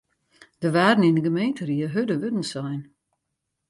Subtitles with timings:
[0.61, 2.81] Der waarden yn de gemeenteried hurde wurden sein.